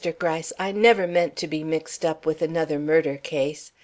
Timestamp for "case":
3.17-3.71